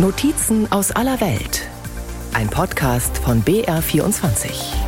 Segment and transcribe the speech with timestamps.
[0.00, 1.68] Notizen aus aller Welt.
[2.32, 4.87] Ein Podcast von BR24.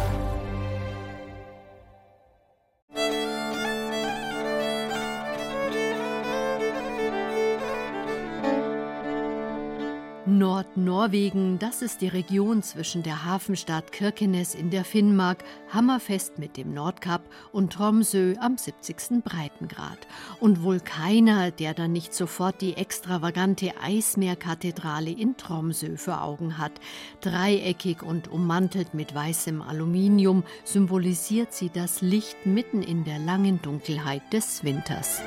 [11.01, 16.75] Nordnorwegen, das ist die Region zwischen der Hafenstadt Kirkenes in der Finnmark, Hammerfest mit dem
[16.75, 17.23] Nordkap
[17.53, 19.25] und Tromsø am 70.
[19.25, 20.07] Breitengrad.
[20.41, 26.73] Und wohl keiner, der dann nicht sofort die extravagante Eismeerkathedrale in Tromsø vor Augen hat.
[27.23, 34.35] Dreieckig und ummantelt mit weißem Aluminium symbolisiert sie das Licht mitten in der langen Dunkelheit
[34.35, 35.23] des Winters.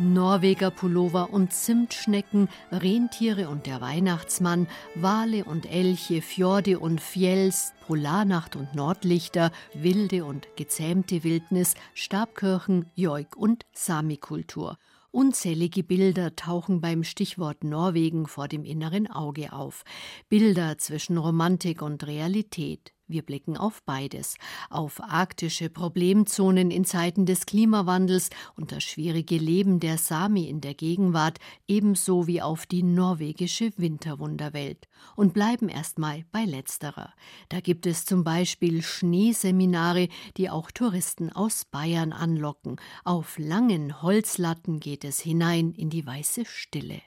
[0.00, 8.56] Norweger Pullover und Zimtschnecken, Rentiere und der Weihnachtsmann, Wale und Elche, Fjorde und Fjells, Polarnacht
[8.56, 14.78] und Nordlichter, wilde und gezähmte Wildnis, Stabkirchen, Joik und Samikultur.
[15.10, 19.84] Unzählige Bilder tauchen beim Stichwort Norwegen vor dem inneren Auge auf.
[20.28, 24.36] Bilder zwischen Romantik und Realität, wir blicken auf beides,
[24.68, 30.74] auf arktische Problemzonen in Zeiten des Klimawandels und das schwierige Leben der Sami in der
[30.74, 37.12] Gegenwart, ebenso wie auf die norwegische Winterwunderwelt und bleiben erstmal bei letzterer.
[37.48, 42.76] Da gibt es zum Beispiel Schneeseminare, die auch Touristen aus Bayern anlocken.
[43.04, 47.00] Auf langen Holzlatten geht es hinein in die weiße Stille.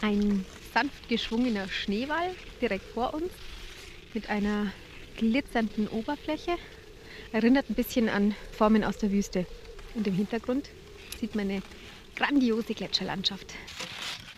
[0.00, 3.30] Ein sanft geschwungener Schneewall direkt vor uns
[4.14, 4.72] mit einer
[5.16, 6.56] glitzernden Oberfläche.
[7.32, 9.46] Erinnert ein bisschen an Formen aus der Wüste.
[9.94, 10.68] Und im Hintergrund
[11.18, 11.62] sieht man eine
[12.16, 13.54] grandiose Gletscherlandschaft.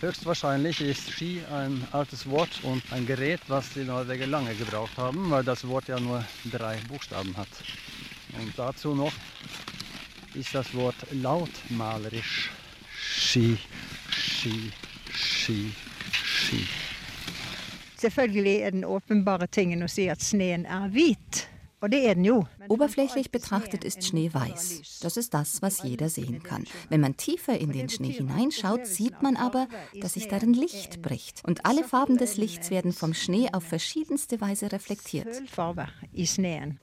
[0.01, 5.31] Höchstwahrscheinlich ist Ski ein altes Wort und ein Gerät, was die Norweger lange gebraucht haben,
[5.31, 7.49] weil das Wort ja nur drei Buchstaben hat.
[8.39, 9.13] Und dazu noch
[10.35, 12.51] ist das Wort lautmalerisch.
[13.17, 13.57] Ski,
[14.11, 14.73] Ski,
[15.13, 15.73] Ski,
[16.45, 16.63] ski.
[17.97, 21.49] Selvfølgelig er den åpenbare tingen å si at sneen er hvit.
[21.93, 22.17] Er.
[22.69, 25.01] Oberflächlich betrachtet ist Schnee weiß.
[25.03, 26.65] Das ist das, was jeder sehen kann.
[26.89, 29.69] Wenn man tiefer in den Schnee hineinschaut, sieht man aber,
[30.01, 31.43] dass sich darin Licht bricht.
[31.45, 35.43] Und alle Farben des Lichts werden vom Schnee auf verschiedenste Weise reflektiert.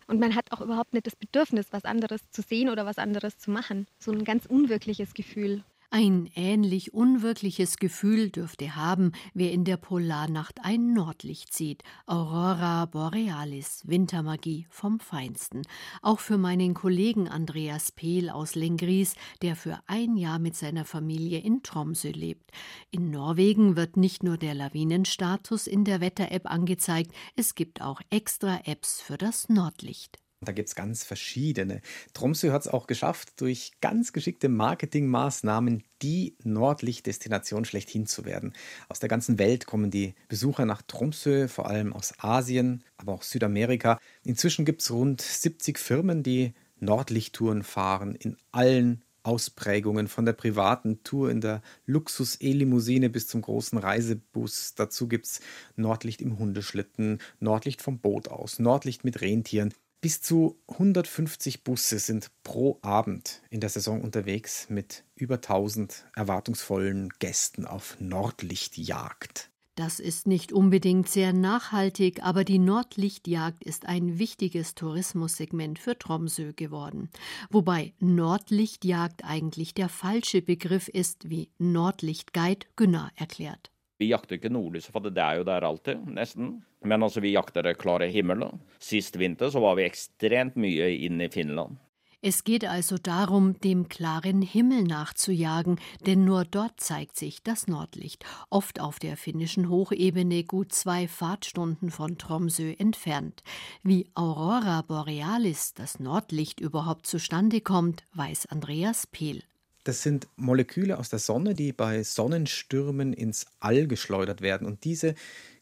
[0.07, 3.39] Und man hat auch überhaupt nicht das Bedürfnis, was anderes zu sehen oder was anderes
[3.39, 3.87] zu machen.
[3.97, 5.63] So ein ganz unwirkliches Gefühl.
[5.93, 11.83] Ein ähnlich unwirkliches Gefühl dürfte haben, wer in der Polarnacht ein Nordlicht sieht.
[12.05, 15.63] Aurora Borealis, Wintermagie vom Feinsten.
[16.01, 21.39] Auch für meinen Kollegen Andreas Pehl aus Lengries, der für ein Jahr mit seiner Familie
[21.39, 22.51] in Tromsø lebt.
[22.89, 28.61] In Norwegen wird nicht nur der Lawinenstatus in der Wetter-App angezeigt, es gibt auch extra
[28.63, 30.20] Apps für das Nordlicht.
[30.43, 31.81] Da gibt es ganz verschiedene.
[32.15, 38.53] Tromsø hat es auch geschafft, durch ganz geschickte Marketingmaßnahmen die Nordlichtdestination schlechthin zu werden.
[38.89, 43.21] Aus der ganzen Welt kommen die Besucher nach Tromsø, vor allem aus Asien, aber auch
[43.21, 43.99] Südamerika.
[44.23, 51.03] Inzwischen gibt es rund 70 Firmen, die Nordlichttouren fahren in allen Ausprägungen von der privaten
[51.03, 54.73] Tour in der Luxus-E-Limousine bis zum großen Reisebus.
[54.73, 55.41] Dazu gibt es
[55.75, 59.73] Nordlicht im Hundeschlitten, Nordlicht vom Boot aus, Nordlicht mit Rentieren.
[60.01, 67.09] Bis zu 150 Busse sind pro Abend in der Saison unterwegs mit über 1000 erwartungsvollen
[67.19, 69.51] Gästen auf Nordlichtjagd.
[69.75, 76.53] Das ist nicht unbedingt sehr nachhaltig, aber die Nordlichtjagd ist ein wichtiges Tourismussegment für Tromsø
[76.53, 77.11] geworden.
[77.51, 83.71] Wobei Nordlichtjagd eigentlich der falsche Begriff ist, wie Nordlichtguide Günnar erklärt.
[84.01, 86.55] Vi jakter ikke nordlyset, for det er jo der alltid, nesten.
[86.81, 88.57] Men altså, vi jakter det klare himmelen.
[88.81, 91.77] Sist vinter så var vi ekstremt mye inn i Finland.
[92.23, 98.23] Es geht also darum, dem klaren Himmel nachzujagen, denn nur dort zeigt sich das Nordlicht,
[98.51, 103.41] oft auf der finnischen Hochebene gut zwei Fahrtstunden von Tromsø entfernt.
[103.81, 109.41] Wie Aurora Borealis, das Nordlicht, überhaupt zustande kommt, weiß Andreas Pehl.
[109.83, 114.67] Das sind Moleküle aus der Sonne, die bei Sonnenstürmen ins All geschleudert werden.
[114.67, 115.15] Und diese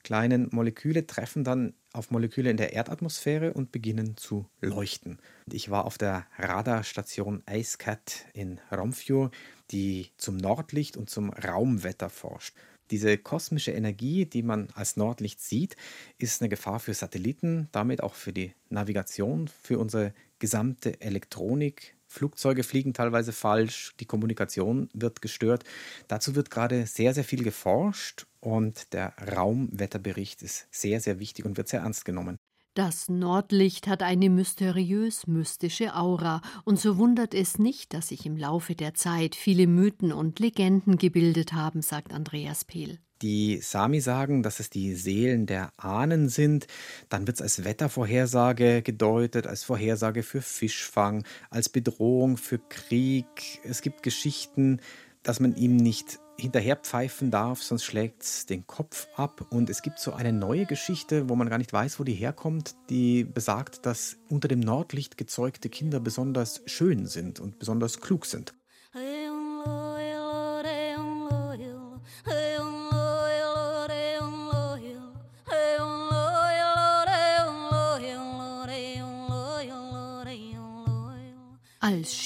[0.03, 5.19] kleinen Moleküle treffen dann auf Moleküle in der Erdatmosphäre und beginnen zu leuchten.
[5.51, 9.33] Ich war auf der Radarstation IceCat in Romfjord,
[9.71, 12.55] die zum Nordlicht und zum Raumwetter forscht.
[12.91, 15.75] Diese kosmische Energie, die man als Nordlicht sieht,
[16.17, 22.63] ist eine Gefahr für Satelliten, damit auch für die Navigation, für unsere gesamte Elektronik, Flugzeuge
[22.63, 25.63] fliegen teilweise falsch, die Kommunikation wird gestört.
[26.07, 31.55] Dazu wird gerade sehr, sehr viel geforscht und der Raumwetterbericht ist sehr, sehr wichtig und
[31.57, 32.37] wird sehr ernst genommen.
[32.73, 38.73] Das Nordlicht hat eine mysteriös-mystische Aura, und so wundert es nicht, dass sich im Laufe
[38.73, 42.99] der Zeit viele Mythen und Legenden gebildet haben, sagt Andreas Pehl.
[43.21, 46.67] Die Sami sagen, dass es die Seelen der Ahnen sind.
[47.09, 53.59] Dann wird es als Wettervorhersage gedeutet, als Vorhersage für Fischfang, als Bedrohung für Krieg.
[53.63, 54.79] Es gibt Geschichten,
[55.23, 59.45] dass man ihm nicht hinterherpfeifen darf, sonst schlägt es den Kopf ab.
[59.49, 62.75] Und es gibt so eine neue Geschichte, wo man gar nicht weiß, wo die herkommt,
[62.89, 68.53] die besagt, dass unter dem Nordlicht gezeugte Kinder besonders schön sind und besonders klug sind.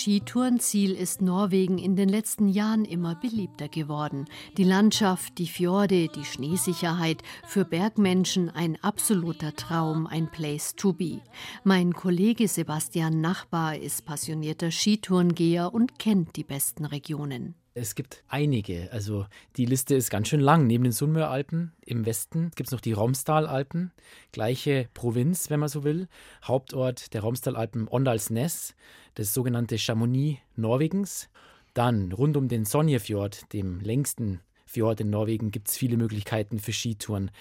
[0.03, 4.25] Skitourenziel ist Norwegen in den letzten Jahren immer beliebter geworden.
[4.57, 11.21] Die Landschaft, die Fjorde, die Schneesicherheit, für Bergmenschen ein absoluter Traum, ein Place to be.
[11.63, 17.55] Mein Kollege Sebastian Nachbar ist passionierter Skitourengeher und kennt die besten Regionen.
[17.75, 18.91] Es gibt einige.
[18.91, 19.25] Also
[19.57, 20.67] die Liste ist ganz schön lang.
[20.67, 23.91] Neben den Sunnmöralpen im Westen gibt es noch die Romsdalalpen.
[24.31, 26.07] Gleiche Provinz, wenn man so will.
[26.43, 28.75] Hauptort der Romsdalalpen Ondalsnes,
[29.15, 31.29] das sogenannte Chamonix Norwegens.
[31.73, 36.73] Dann rund um den Sonjefjord, dem längsten Fjord in Norwegen, gibt es viele Möglichkeiten für
[36.73, 37.31] Skitouren.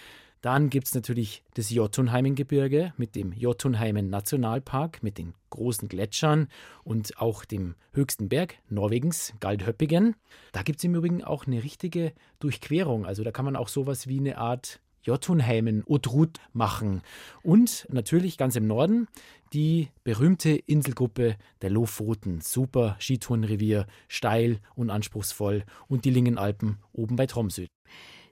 [0.42, 6.48] Dann gibt es natürlich das Jotunheimengebirge mit dem Jotunheimen Nationalpark, mit den großen Gletschern
[6.82, 10.16] und auch dem höchsten Berg Norwegens, Galdhöppigen.
[10.50, 13.06] Da gibt es im Übrigen auch eine richtige Durchquerung.
[13.06, 17.02] Also da kann man auch sowas wie eine Art Jotunheimen Odrut machen.
[17.44, 19.06] Und natürlich ganz im Norden
[19.52, 22.40] die berühmte Inselgruppe der Lofoten.
[22.40, 25.64] Super Skitourenrevier, steil und anspruchsvoll.
[25.86, 27.66] Und die Lingenalpen oben bei Tromsø.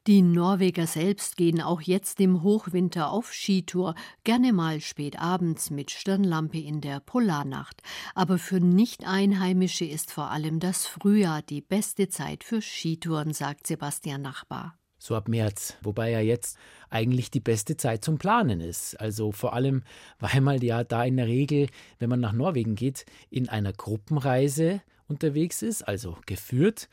[0.07, 3.95] Die Norweger selbst gehen auch jetzt im Hochwinter auf Skitour,
[4.25, 7.83] gerne mal spät abends mit Stirnlampe in der Polarnacht.
[8.15, 14.23] Aber für Nicht-Einheimische ist vor allem das Frühjahr die beste Zeit für Skitouren, sagt Sebastian
[14.23, 16.59] Nachbar so ab März, wobei ja jetzt
[16.91, 19.01] eigentlich die beste Zeit zum Planen ist.
[19.01, 19.83] Also vor allem,
[20.19, 21.69] weil man ja da in der Regel,
[21.99, 26.89] wenn man nach Norwegen geht, in einer Gruppenreise unterwegs ist, also geführt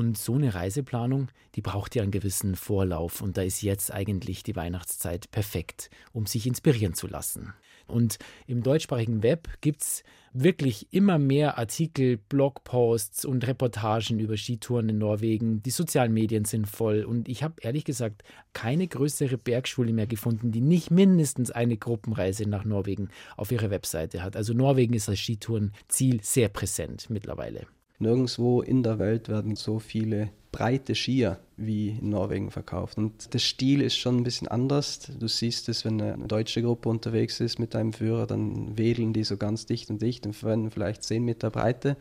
[0.00, 3.20] und so eine Reiseplanung, die braucht ja einen gewissen Vorlauf.
[3.20, 7.52] Und da ist jetzt eigentlich die Weihnachtszeit perfekt, um sich inspirieren zu lassen.
[7.86, 10.02] Und im deutschsprachigen Web gibt es
[10.32, 15.62] wirklich immer mehr Artikel, Blogposts und Reportagen über Skitouren in Norwegen.
[15.62, 17.04] Die sozialen Medien sind voll.
[17.04, 18.22] Und ich habe ehrlich gesagt
[18.54, 24.22] keine größere Bergschule mehr gefunden, die nicht mindestens eine Gruppenreise nach Norwegen auf ihrer Webseite
[24.22, 24.34] hat.
[24.34, 27.66] Also Norwegen ist als Skitourenziel sehr präsent mittlerweile.
[28.00, 32.96] Nirgendwo in der Welt werden so viele breite Skier wie in Norwegen verkauft.
[32.96, 35.00] Und der Stil ist schon ein bisschen anders.
[35.18, 39.22] Du siehst es, wenn eine deutsche Gruppe unterwegs ist mit einem Führer, dann wedeln die
[39.22, 41.96] so ganz dicht und dicht und verwenden vielleicht 10 Meter Breite.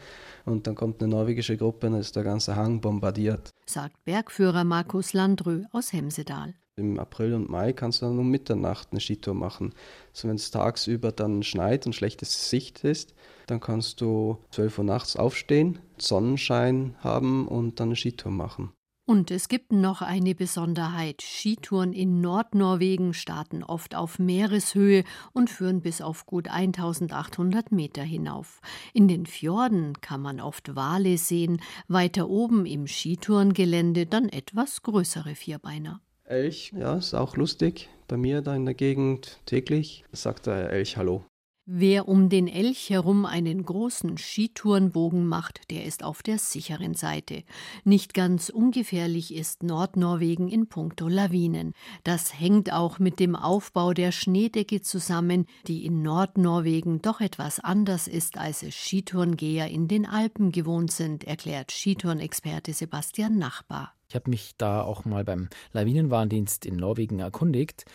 [0.45, 3.51] Und dann kommt eine norwegische Gruppe und dann ist der ganze Hang bombardiert.
[3.65, 6.55] Sagt Bergführer Markus Landrö aus Hemsedal.
[6.79, 9.73] Im April und Mai kannst du dann um Mitternacht eine Skitour machen.
[10.13, 13.13] Also wenn es tagsüber dann schneit und schlechte Sicht ist,
[13.47, 18.71] dann kannst du 12 Uhr nachts aufstehen, Sonnenschein haben und dann eine Skitour machen.
[19.09, 21.23] Und es gibt noch eine Besonderheit.
[21.23, 25.03] Skitouren in Nordnorwegen starten oft auf Meereshöhe
[25.33, 28.61] und führen bis auf gut 1800 Meter hinauf.
[28.93, 35.33] In den Fjorden kann man oft Wale sehen, weiter oben im Skitourengelände dann etwas größere
[35.33, 36.01] Vierbeiner.
[36.29, 37.89] Elch, ja, ist auch lustig.
[38.07, 41.23] Bei mir da in der Gegend täglich sagt der Elch Hallo.
[41.71, 47.43] Wer um den Elch herum einen großen Skitourenbogen macht, der ist auf der sicheren Seite.
[47.83, 51.73] Nicht ganz ungefährlich ist Nordnorwegen in puncto Lawinen.
[52.03, 58.07] Das hängt auch mit dem Aufbau der Schneedecke zusammen, die in Nordnorwegen doch etwas anders
[58.07, 63.93] ist, als es Skitourengeher in den Alpen gewohnt sind, erklärt Skitourenexperte Sebastian Nachbar.
[64.09, 67.85] Ich habe mich da auch mal beim Lawinenwarndienst in Norwegen erkundigt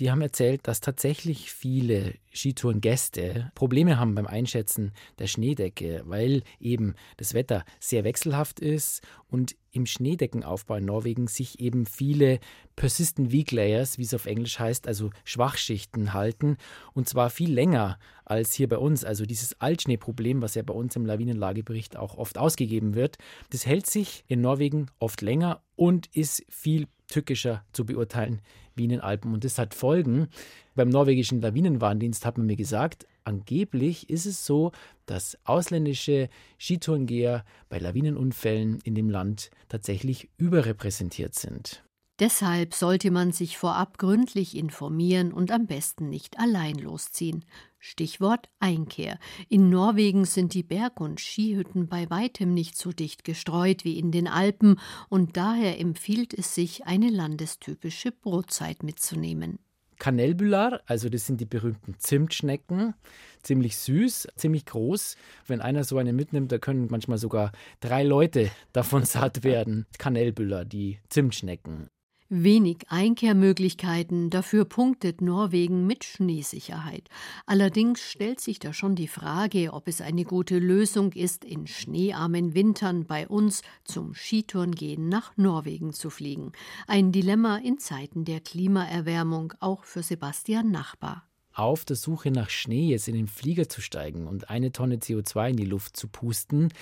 [0.00, 6.94] die haben erzählt, dass tatsächlich viele Skitourengäste Probleme haben beim Einschätzen der Schneedecke, weil eben
[7.18, 12.40] das Wetter sehr wechselhaft ist und im Schneedeckenaufbau in Norwegen sich eben viele
[12.76, 16.56] Persistent Weak Layers, wie es auf Englisch heißt, also Schwachschichten halten
[16.94, 19.04] und zwar viel länger als hier bei uns.
[19.04, 23.18] Also dieses Altschneeproblem, was ja bei uns im Lawinenlagebericht auch oft ausgegeben wird,
[23.50, 28.40] das hält sich in Norwegen oft länger und ist viel tückischer zu beurteilen
[28.74, 29.34] wie in den Alpen.
[29.34, 30.28] Und das hat Folgen.
[30.74, 34.72] Beim norwegischen Lawinenwarndienst hat man mir gesagt, angeblich ist es so,
[35.06, 36.28] dass ausländische
[36.58, 41.84] Skitourengeher bei Lawinenunfällen in dem Land tatsächlich überrepräsentiert sind.
[42.18, 47.44] Deshalb sollte man sich vorab gründlich informieren und am besten nicht allein losziehen.
[47.84, 49.18] Stichwort Einkehr.
[49.48, 54.12] In Norwegen sind die Berg- und Skihütten bei weitem nicht so dicht gestreut wie in
[54.12, 59.58] den Alpen und daher empfiehlt es sich, eine landestypische Brotzeit mitzunehmen.
[59.98, 62.94] Kanelbülar, also das sind die berühmten Zimtschnecken,
[63.42, 65.16] ziemlich süß, ziemlich groß.
[65.48, 69.86] Wenn einer so eine mitnimmt, da können manchmal sogar drei Leute davon satt werden.
[69.98, 71.88] Kanelbüller, die Zimtschnecken.
[72.34, 77.10] Wenig Einkehrmöglichkeiten, dafür punktet Norwegen mit Schneesicherheit.
[77.44, 82.54] Allerdings stellt sich da schon die Frage, ob es eine gute Lösung ist, in schneearmen
[82.54, 86.52] Wintern bei uns zum Skitourengehen nach Norwegen zu fliegen.
[86.86, 92.88] Ein Dilemma in Zeiten der Klimaerwärmung, auch für Sebastian Nachbar auf der Suche nach Schnee
[92.88, 96.72] jetzt in den Flieger zu steigen und eine Tonne CO2 in die Luft zu pusten,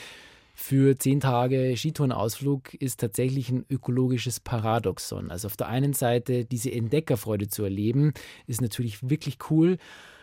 [0.61, 5.31] für zehn Tage Skitourenausflug ist tatsächlich ein ökologisches Paradoxon.
[5.31, 8.13] Also auf der einen Seite diese Entdeckerfreude zu erleben,
[8.47, 9.79] ist natürlich wirklich cool.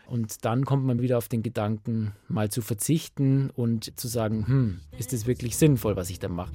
[0.05, 4.79] Und dann kommt man wieder auf den Gedanken, mal zu verzichten und zu sagen, hm,
[4.97, 6.53] ist es wirklich sinnvoll, was ich da mache?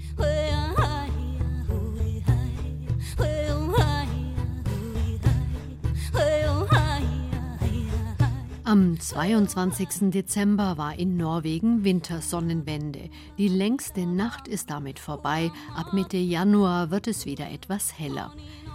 [8.73, 10.11] Am 22.
[10.13, 13.11] Dezember war in Norwegen Wintersonnenwende.
[13.37, 15.51] Die längste Nacht ist damit vorbei.
[15.77, 18.33] Ab Mitte Januar wird es wieder etwas heller.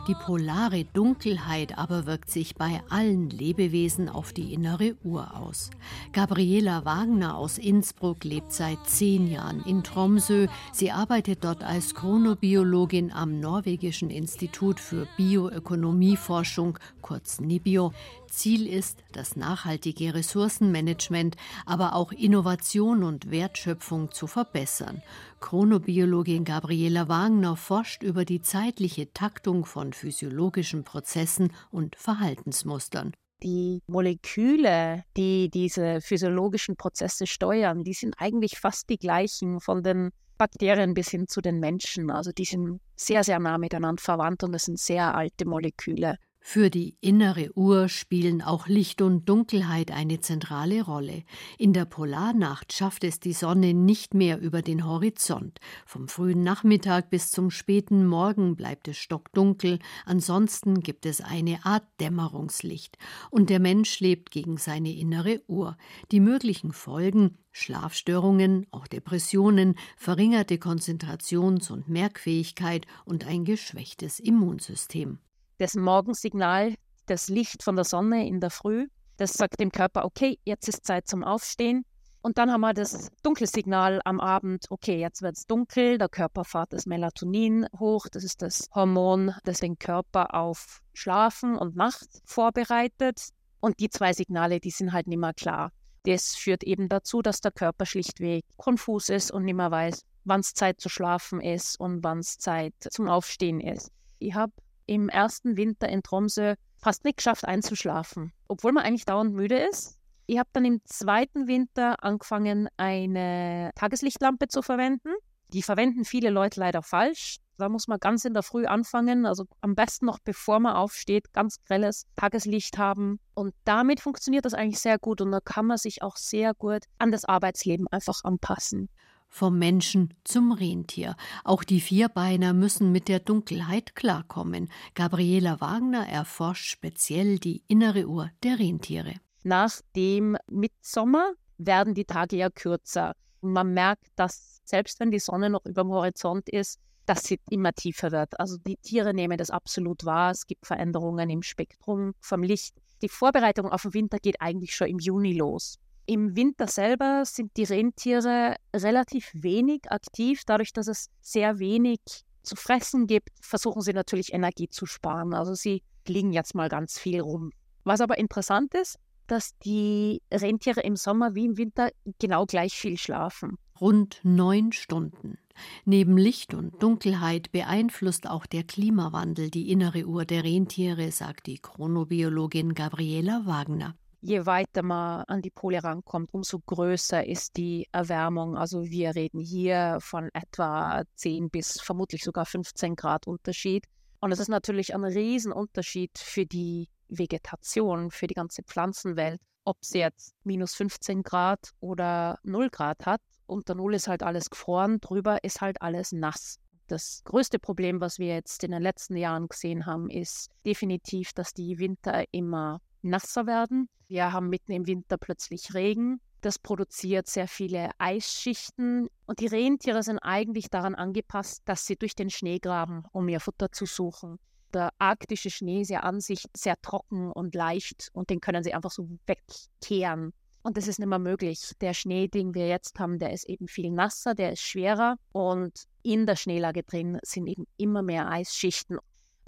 [0.07, 5.71] Die polare Dunkelheit aber wirkt sich bei allen Lebewesen auf die innere Uhr aus.
[6.13, 10.45] Gabriela Wagner aus Innsbruck lebt seit zehn Jahren in Tromsø.
[10.71, 17.91] Sie arbeitet dort als Chronobiologin am Norwegischen Institut für Bioökonomieforschung, kurz NIBIO.
[18.27, 25.01] Ziel ist das nachhaltige Ressourcenmanagement, aber auch Innovation und Wertschöpfung zu verbessern.
[25.39, 33.13] Chronobiologin Gabriela Wagner forscht über die zeitliche Taktung von physiologischen Prozessen und Verhaltensmustern.
[33.43, 40.11] Die Moleküle, die diese physiologischen Prozesse steuern, die sind eigentlich fast die gleichen von den
[40.37, 42.09] Bakterien bis hin zu den Menschen.
[42.09, 46.17] Also die sind sehr, sehr nah miteinander verwandt und es sind sehr alte Moleküle.
[46.49, 51.23] Für die innere Uhr spielen auch Licht und Dunkelheit eine zentrale Rolle.
[51.57, 55.59] In der Polarnacht schafft es die Sonne nicht mehr über den Horizont.
[55.85, 61.83] Vom frühen Nachmittag bis zum späten Morgen bleibt es stockdunkel, ansonsten gibt es eine Art
[61.99, 62.97] Dämmerungslicht.
[63.29, 65.75] Und der Mensch lebt gegen seine innere Uhr.
[66.13, 75.19] Die möglichen Folgen Schlafstörungen, auch Depressionen, verringerte Konzentrations- und Merkfähigkeit und ein geschwächtes Immunsystem
[75.57, 78.87] das Morgensignal, das Licht von der Sonne in der Früh,
[79.17, 81.85] das sagt dem Körper, okay, jetzt ist Zeit zum Aufstehen.
[82.21, 86.43] Und dann haben wir das Dunkelsignal am Abend, okay, jetzt wird es dunkel, der Körper
[86.43, 92.07] fährt das Melatonin hoch, das ist das Hormon, das den Körper auf Schlafen und Nacht
[92.25, 93.29] vorbereitet.
[93.59, 95.71] Und die zwei Signale, die sind halt nicht mehr klar.
[96.03, 100.41] Das führt eben dazu, dass der Körper schlichtweg konfus ist und nicht mehr weiß, wann
[100.41, 103.91] es Zeit zu schlafen ist und wann es Zeit zum Aufstehen ist.
[104.19, 104.53] Ich habe
[104.87, 109.99] im ersten Winter in Tromsø fast nicht geschafft einzuschlafen, obwohl man eigentlich dauernd müde ist.
[110.25, 115.09] Ich habe dann im zweiten Winter angefangen, eine Tageslichtlampe zu verwenden.
[115.53, 117.37] Die verwenden viele Leute leider falsch.
[117.57, 121.33] Da muss man ganz in der Früh anfangen, also am besten noch bevor man aufsteht,
[121.33, 123.19] ganz grelles Tageslicht haben.
[123.33, 126.83] Und damit funktioniert das eigentlich sehr gut und da kann man sich auch sehr gut
[126.99, 128.89] an das Arbeitsleben einfach anpassen
[129.29, 131.15] vom Menschen zum Rentier.
[131.43, 134.69] Auch die Vierbeiner müssen mit der Dunkelheit klarkommen.
[134.93, 139.13] Gabriela Wagner erforscht speziell die innere Uhr der Rentiere.
[139.43, 143.15] Nach dem Mitsommer werden die Tage ja kürzer.
[143.41, 147.73] Man merkt, dass selbst wenn die Sonne noch über dem Horizont ist, dass sie immer
[147.73, 148.39] tiefer wird.
[148.39, 150.31] Also die Tiere nehmen das absolut wahr.
[150.31, 152.75] Es gibt Veränderungen im Spektrum vom Licht.
[153.01, 155.79] Die Vorbereitung auf den Winter geht eigentlich schon im Juni los.
[156.09, 160.43] Im Winter selber sind die Rentiere relativ wenig aktiv.
[160.45, 161.99] Dadurch, dass es sehr wenig
[162.43, 165.33] zu fressen gibt, versuchen sie natürlich Energie zu sparen.
[165.33, 167.51] Also sie liegen jetzt mal ganz viel rum.
[167.83, 168.95] Was aber interessant ist,
[169.27, 173.57] dass die Rentiere im Sommer wie im Winter genau gleich viel schlafen.
[173.81, 175.37] Rund neun Stunden.
[175.83, 181.57] Neben Licht und Dunkelheit beeinflusst auch der Klimawandel die innere Uhr der Rentiere, sagt die
[181.57, 188.57] Chronobiologin Gabriela Wagner je weiter man an die Pole rankommt, umso größer ist die Erwärmung.
[188.57, 193.85] Also wir reden hier von etwa 10 bis vermutlich sogar 15 Grad Unterschied.
[194.19, 199.99] Und es ist natürlich ein Riesenunterschied für die Vegetation, für die ganze Pflanzenwelt, ob sie
[199.99, 203.21] jetzt minus 15 Grad oder 0 Grad hat.
[203.45, 206.59] Unter Null ist halt alles gefroren, drüber ist halt alles nass.
[206.87, 211.53] Das größte Problem, was wir jetzt in den letzten Jahren gesehen haben, ist definitiv, dass
[211.53, 213.89] die Winter immer nasser werden.
[214.09, 216.21] Wir haben mitten im Winter plötzlich Regen.
[216.41, 222.15] Das produziert sehr viele Eisschichten und die Rentiere sind eigentlich daran angepasst, dass sie durch
[222.15, 224.39] den Schnee graben, um ihr Futter zu suchen.
[224.73, 228.73] Der arktische Schnee ist ja an sich sehr trocken und leicht und den können sie
[228.73, 230.31] einfach so wegkehren.
[230.61, 231.71] Und das ist nicht mehr möglich.
[231.81, 235.85] Der Schnee, den wir jetzt haben, der ist eben viel nasser, der ist schwerer und
[236.03, 238.99] in der Schneelage drin sind eben immer mehr Eisschichten.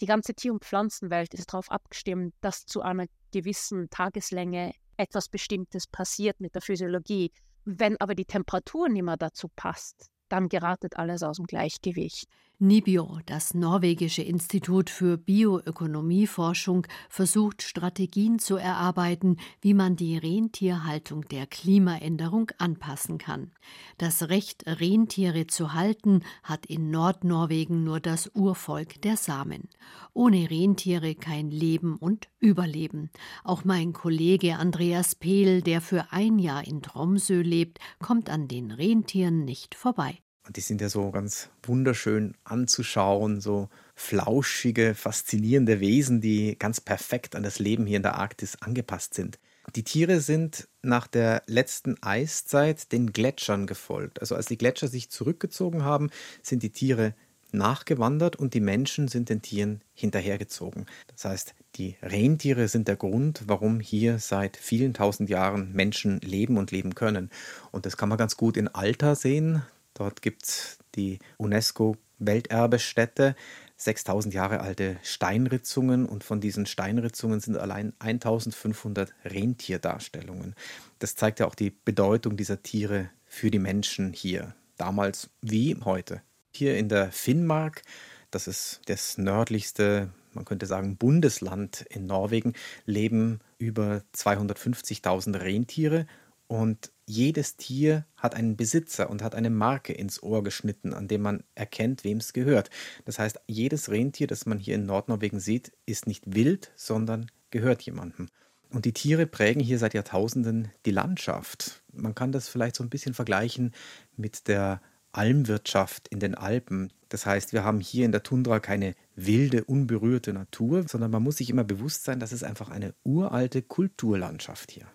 [0.02, 5.88] Die ganze Tier- und Pflanzenwelt ist darauf abgestimmt, dass zu einer gewissen Tageslänge etwas Bestimmtes
[5.88, 7.32] passiert mit der Physiologie.
[7.66, 12.28] Wenn aber die Temperatur nicht mehr dazu passt, dann geratet alles aus dem Gleichgewicht.
[12.62, 21.48] Nibio, das norwegische Institut für Bioökonomieforschung, versucht Strategien zu erarbeiten, wie man die Rentierhaltung der
[21.48, 23.52] Klimaänderung anpassen kann.
[23.98, 29.70] Das Recht, Rentiere zu halten, hat in Nordnorwegen nur das Urvolk der Samen.
[30.14, 33.10] Ohne Rentiere kein Leben und Überleben.
[33.46, 38.72] Auch mein Kollege Andreas Pehl, der für ein Jahr in Tromsø lebt, kommt an den
[38.72, 40.20] Rentieren nicht vorbei.
[40.56, 47.44] Die sind ja so ganz wunderschön anzuschauen, so flauschige, faszinierende Wesen, die ganz perfekt an
[47.44, 49.40] das Leben hier in der Arktis angepasst sind.
[49.76, 54.22] Die Tiere sind nach der letzten Eiszeit den Gletschern gefolgt.
[54.22, 56.10] Also als die Gletscher sich zurückgezogen haben,
[56.42, 57.14] sind die Tiere
[57.52, 60.86] nachgewandert und die Menschen sind den Tieren hinterhergezogen.
[61.08, 66.58] Das heißt, die Rentiere sind der Grund, warum hier seit vielen tausend Jahren Menschen leben
[66.58, 67.30] und leben können.
[67.72, 69.64] Und das kann man ganz gut in Alter sehen.
[69.94, 73.36] Dort gibt es die UNESCO-Welterbestätte,
[73.78, 80.54] 6000 Jahre alte Steinritzungen und von diesen Steinritzungen sind allein 1500 Rentierdarstellungen.
[81.00, 86.22] Das zeigt ja auch die Bedeutung dieser Tiere für die Menschen hier, damals wie heute.
[86.52, 87.84] Hier in der Finnmark,
[88.32, 92.54] das ist das nördlichste, man könnte sagen, Bundesland in Norwegen,
[92.86, 96.06] leben über 250.000 Rentiere
[96.48, 101.24] und jedes Tier hat einen Besitzer und hat eine Marke ins Ohr geschnitten, an dem
[101.24, 102.70] man erkennt, wem es gehört.
[103.06, 107.82] Das heißt, jedes Rentier, das man hier in Nordnorwegen sieht, ist nicht wild, sondern gehört
[107.82, 108.28] jemandem.
[108.70, 111.82] Und die Tiere prägen hier seit Jahrtausenden die Landschaft.
[111.92, 113.74] Man kann das vielleicht so ein bisschen vergleichen
[114.16, 114.80] mit der
[115.12, 116.94] Almwirtschaft in den Alpen.
[117.10, 121.38] Das heißt, wir haben hier in der Tundra keine wilde, unberührte Natur, sondern man muss
[121.38, 124.86] sich immer bewusst sein, das ist einfach eine uralte Kulturlandschaft hier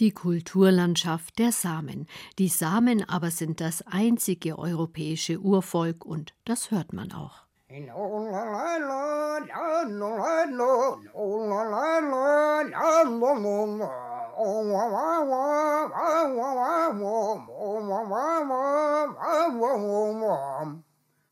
[0.00, 2.06] die Kulturlandschaft der Samen.
[2.38, 7.42] Die Samen aber sind das einzige europäische Urvolk und das hört man auch.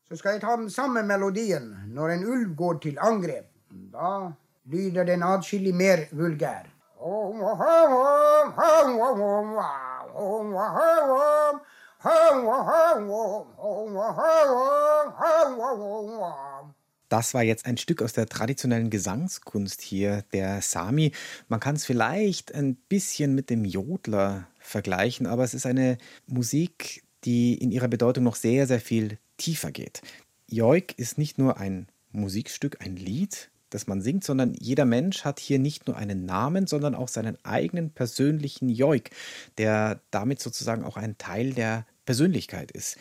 [0.09, 3.45] Så skal jeg ta den samme melodien når en ulv går til angrep.
[3.93, 4.31] Da
[4.65, 6.80] lyder den atskillig mer vulgær.
[17.09, 21.11] Das war jetzt ein Stück aus der traditionellen Gesangskunst hier, der Sami.
[21.49, 27.03] Man kann es vielleicht ein bisschen mit dem Jodler vergleichen, aber es ist eine Musik,
[27.25, 30.01] die in ihrer Bedeutung noch sehr, sehr viel tiefer geht.
[30.47, 35.39] Joik ist nicht nur ein Musikstück, ein Lied, das man singt, sondern jeder Mensch hat
[35.39, 39.09] hier nicht nur einen Namen, sondern auch seinen eigenen persönlichen Joik,
[39.57, 42.97] der damit sozusagen auch ein Teil der Persönlichkeit ist.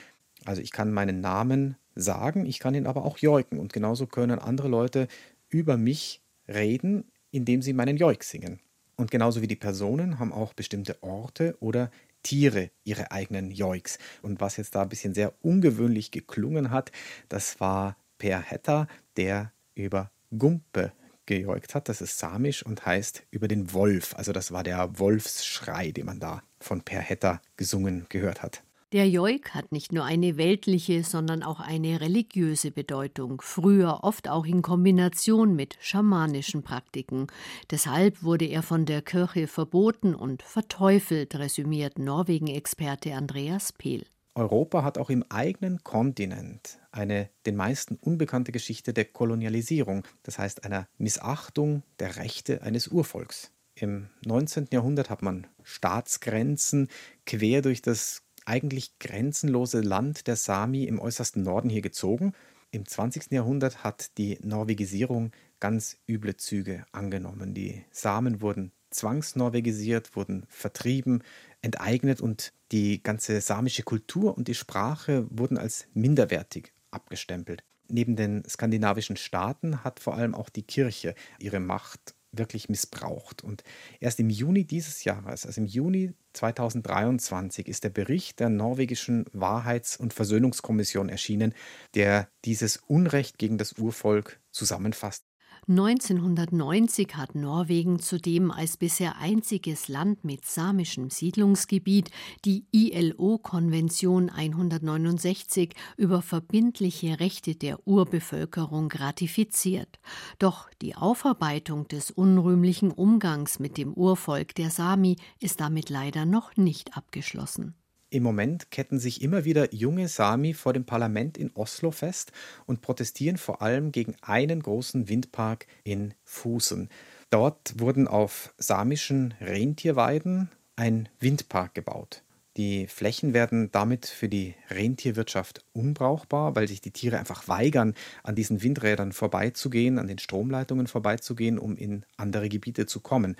[0.46, 4.38] Also ich kann meinen Namen sagen, ich kann ihn aber auch joiken und genauso können
[4.38, 5.08] andere Leute
[5.48, 8.60] über mich reden, indem sie meinen Joik singen.
[8.96, 11.90] Und genauso wie die Personen haben auch bestimmte Orte oder
[12.22, 13.98] Tiere ihre eigenen Joiks.
[14.22, 16.92] Und was jetzt da ein bisschen sehr ungewöhnlich geklungen hat,
[17.28, 20.92] das war Per Hetta, der über Gumpe
[21.26, 21.88] gejoikt hat.
[21.88, 24.14] Das ist samisch und heißt über den Wolf.
[24.16, 28.62] Also das war der Wolfsschrei, den man da von Per Hetta gesungen gehört hat.
[28.92, 34.44] Der Joik hat nicht nur eine weltliche, sondern auch eine religiöse Bedeutung, früher oft auch
[34.44, 37.28] in Kombination mit schamanischen Praktiken.
[37.70, 44.04] Deshalb wurde er von der Kirche verboten und verteufelt, resümiert Norwegen-Experte Andreas Pehl.
[44.34, 50.64] Europa hat auch im eigenen Kontinent eine den meisten unbekannte Geschichte der Kolonialisierung, das heißt
[50.64, 53.52] einer Missachtung der Rechte eines Urvolks.
[53.74, 54.68] Im 19.
[54.72, 56.88] Jahrhundert hat man Staatsgrenzen
[57.26, 62.32] quer durch das eigentlich grenzenlose Land der Sami im äußersten Norden hier gezogen.
[62.70, 63.32] Im 20.
[63.32, 67.54] Jahrhundert hat die Norwegisierung ganz üble Züge angenommen.
[67.54, 71.22] Die Samen wurden zwangsnorwegisiert, wurden vertrieben,
[71.62, 77.64] enteignet und die ganze samische Kultur und die Sprache wurden als minderwertig abgestempelt.
[77.88, 83.42] Neben den skandinavischen Staaten hat vor allem auch die Kirche ihre Macht wirklich missbraucht.
[83.42, 83.64] Und
[83.98, 89.96] erst im Juni dieses Jahres, also im Juni 2023, ist der Bericht der norwegischen Wahrheits-
[89.96, 91.54] und Versöhnungskommission erschienen,
[91.94, 95.24] der dieses Unrecht gegen das Urvolk zusammenfasst.
[95.68, 102.10] 1990 hat Norwegen zudem als bisher einziges Land mit samischem Siedlungsgebiet
[102.44, 109.98] die ILO-Konvention 169 über verbindliche Rechte der Urbevölkerung ratifiziert.
[110.38, 116.56] Doch die Aufarbeitung des unrühmlichen Umgangs mit dem Urvolk der Sami ist damit leider noch
[116.56, 117.74] nicht abgeschlossen.
[118.12, 122.32] Im Moment ketten sich immer wieder junge Sami vor dem Parlament in Oslo fest
[122.66, 126.88] und protestieren vor allem gegen einen großen Windpark in Fusen.
[127.30, 132.24] Dort wurden auf samischen Rentierweiden ein Windpark gebaut.
[132.56, 137.94] Die Flächen werden damit für die Rentierwirtschaft unbrauchbar, weil sich die Tiere einfach weigern,
[138.24, 143.36] an diesen Windrädern vorbeizugehen, an den Stromleitungen vorbeizugehen, um in andere Gebiete zu kommen.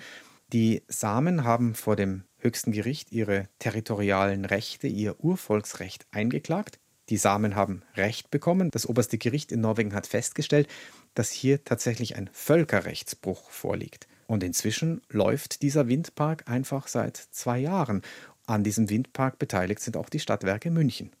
[0.53, 6.79] Die Samen haben vor dem höchsten Gericht ihre territorialen Rechte, ihr Urvolksrecht eingeklagt.
[7.09, 8.69] Die Samen haben Recht bekommen.
[8.71, 10.67] Das oberste Gericht in Norwegen hat festgestellt,
[11.13, 14.07] dass hier tatsächlich ein Völkerrechtsbruch vorliegt.
[14.27, 18.01] Und inzwischen läuft dieser Windpark einfach seit zwei Jahren.
[18.45, 21.11] An diesem Windpark beteiligt sind auch die Stadtwerke München.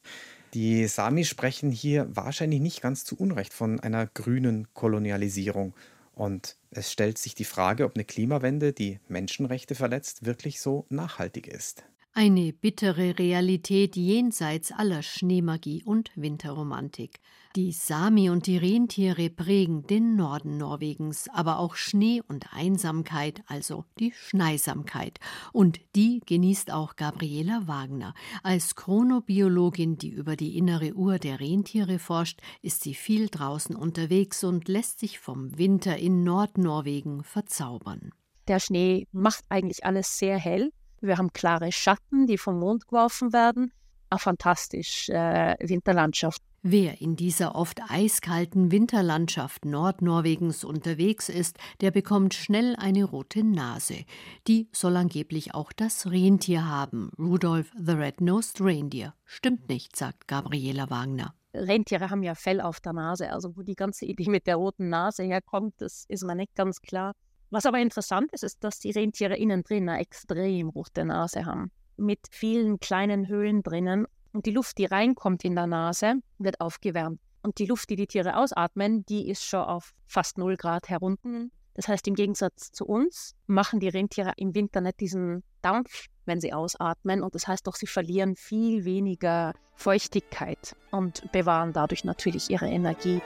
[0.53, 5.73] Die Sami sprechen hier wahrscheinlich nicht ganz zu Unrecht von einer grünen Kolonialisierung.
[6.13, 11.47] Und es stellt sich die Frage, ob eine Klimawende, die Menschenrechte verletzt, wirklich so nachhaltig
[11.47, 11.83] ist.
[12.13, 17.21] Eine bittere Realität jenseits aller Schneemagie und Winterromantik.
[17.55, 23.85] Die Sami und die Rentiere prägen den Norden Norwegens, aber auch Schnee und Einsamkeit, also
[23.97, 25.19] die Schneisamkeit.
[25.53, 28.13] Und die genießt auch Gabriela Wagner.
[28.43, 34.43] Als Chronobiologin, die über die innere Uhr der Rentiere forscht, ist sie viel draußen unterwegs
[34.43, 38.11] und lässt sich vom Winter in Nordnorwegen verzaubern.
[38.49, 43.33] Der Schnee macht eigentlich alles sehr hell wir haben klare Schatten, die vom Mond geworfen
[43.33, 43.71] werden.
[44.09, 46.41] Eine fantastische äh, Winterlandschaft.
[46.63, 54.05] Wer in dieser oft eiskalten Winterlandschaft Nordnorwegens unterwegs ist, der bekommt schnell eine rote Nase.
[54.47, 57.11] Die soll angeblich auch das Rentier haben.
[57.17, 59.15] Rudolph the Red-Nosed Reindeer.
[59.25, 61.33] Stimmt nicht, sagt Gabriela Wagner.
[61.55, 64.89] Rentiere haben ja Fell auf der Nase, also wo die ganze Idee mit der roten
[64.89, 67.13] Nase herkommt, das ist mir nicht ganz klar.
[67.51, 71.69] Was aber interessant ist, ist, dass die Rentiere innen drin eine extrem rote Nase haben.
[71.97, 74.07] Mit vielen kleinen Höhlen drinnen.
[74.31, 77.19] Und die Luft, die reinkommt in der Nase, wird aufgewärmt.
[77.43, 81.51] Und die Luft, die die Tiere ausatmen, die ist schon auf fast 0 Grad herunten.
[81.73, 86.39] Das heißt, im Gegensatz zu uns machen die Rentiere im Winter nicht diesen Dampf, wenn
[86.39, 87.21] sie ausatmen.
[87.21, 93.21] Und das heißt doch, sie verlieren viel weniger Feuchtigkeit und bewahren dadurch natürlich ihre Energie.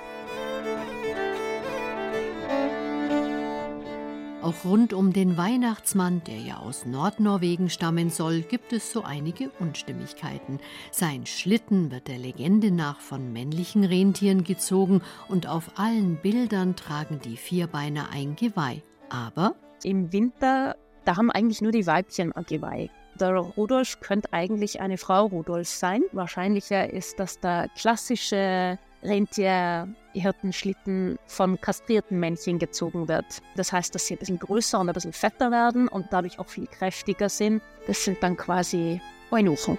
[4.46, 9.50] Auch rund um den Weihnachtsmann, der ja aus Nordnorwegen stammen soll, gibt es so einige
[9.60, 10.60] Unstimmigkeiten.
[10.92, 17.20] Sein Schlitten wird der Legende nach von männlichen Rentieren gezogen und auf allen Bildern tragen
[17.26, 18.84] die Vierbeiner ein Geweih.
[19.10, 22.92] Aber im Winter, da haben eigentlich nur die Weibchen ein Geweih.
[23.20, 26.04] Der Rudolf könnte eigentlich eine Frau Rudolf sein.
[26.12, 33.26] Wahrscheinlicher ist, dass der klassische Rentierhirtenschlitten von kastrierten Männchen gezogen wird.
[33.56, 36.50] Das heißt, dass sie ein bisschen größer und ein bisschen fetter werden und dadurch auch
[36.50, 37.62] viel kräftiger sind.
[37.88, 39.78] Das sind dann quasi Eunuchen.